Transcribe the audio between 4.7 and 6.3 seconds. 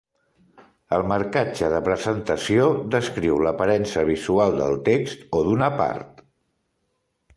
text o d'una part.